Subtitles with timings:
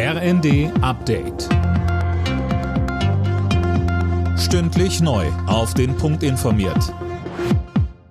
[0.00, 1.48] RND Update.
[4.38, 5.26] Stündlich neu.
[5.48, 6.94] Auf den Punkt informiert.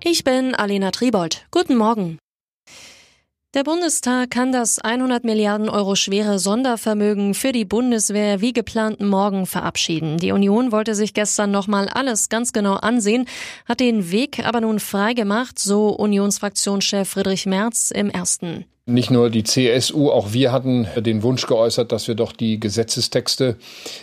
[0.03, 1.47] Ich bin Alena Tribold.
[1.49, 2.17] Guten Morgen.
[3.53, 9.45] Der Bundestag kann das 100 Milliarden Euro schwere Sondervermögen für die Bundeswehr wie geplant morgen
[9.45, 10.17] verabschieden.
[10.17, 13.29] Die Union wollte sich gestern nochmal alles ganz genau ansehen,
[13.65, 18.65] hat den Weg aber nun freigemacht, so Unionsfraktionschef Friedrich Merz im ersten.
[18.89, 23.57] Nicht nur die CSU, auch wir hatten den Wunsch geäußert, dass wir doch die Gesetzestexte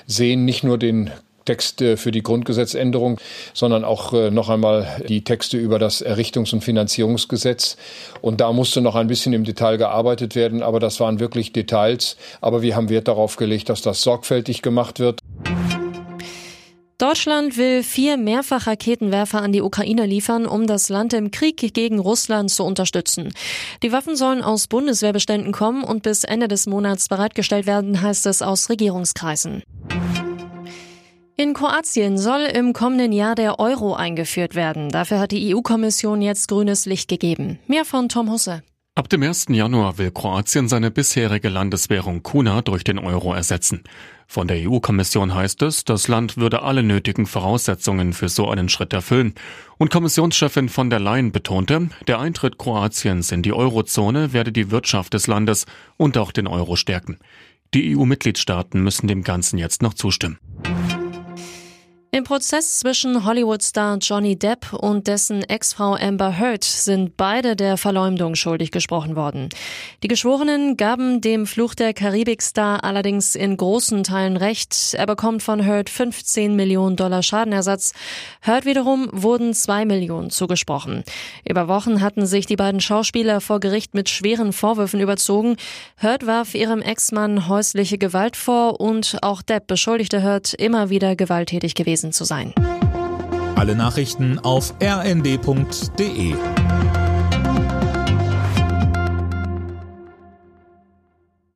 [0.07, 1.11] sehen, nicht nur den
[1.47, 3.19] Texte für die Grundgesetzänderung,
[3.55, 7.77] sondern auch äh, noch einmal die Texte über das Errichtungs- und Finanzierungsgesetz.
[8.21, 12.17] Und da musste noch ein bisschen im Detail gearbeitet werden, aber das waren wirklich Details.
[12.41, 15.21] Aber wir haben Wert darauf gelegt, dass das sorgfältig gemacht wird.
[16.99, 22.51] Deutschland will vier Mehrfachraketenwerfer an die Ukraine liefern, um das Land im Krieg gegen Russland
[22.51, 23.33] zu unterstützen.
[23.83, 28.43] Die Waffen sollen aus Bundeswehrbeständen kommen und bis Ende des Monats bereitgestellt werden, heißt es
[28.43, 29.65] aus Regierungskreisen.
[31.37, 34.91] In Kroatien soll im kommenden Jahr der Euro eingeführt werden.
[34.91, 37.59] Dafür hat die EU-Kommission jetzt grünes Licht gegeben.
[37.67, 38.63] Mehr von Tom Husse.
[38.97, 39.47] Ab dem 1.
[39.49, 43.83] Januar will Kroatien seine bisherige Landeswährung Kuna durch den Euro ersetzen.
[44.29, 48.93] Von der EU-Kommission heißt es, das Land würde alle nötigen Voraussetzungen für so einen Schritt
[48.93, 49.35] erfüllen.
[49.79, 55.15] Und Kommissionschefin von der Leyen betonte, der Eintritt Kroatiens in die Eurozone werde die Wirtschaft
[55.15, 57.19] des Landes und auch den Euro stärken.
[57.75, 60.39] Die EU-Mitgliedstaaten müssen dem Ganzen jetzt noch zustimmen.
[62.15, 68.37] Im Prozess zwischen Hollywood-Star Johnny Depp und dessen Ex-Frau Amber Heard sind beide der Verleumdung
[68.37, 69.49] schuldig gesprochen worden.
[70.05, 74.95] Die Geschworenen gaben dem Fluch der Karibik-Star allerdings in großen Teilen recht.
[74.95, 77.95] Er bekommt von Heard 15 Millionen Dollar Schadenersatz.
[78.43, 81.03] Heard wiederum wurden zwei Millionen zugesprochen.
[81.45, 85.57] Über Wochen hatten sich die beiden Schauspieler vor Gericht mit schweren Vorwürfen überzogen.
[85.97, 91.75] Heard warf ihrem Ex-Mann häusliche Gewalt vor und auch Depp beschuldigte Heard immer wieder gewalttätig
[91.75, 92.53] gewesen gewesen zu sein.
[93.57, 96.35] Alle Nachrichten auf rnd.de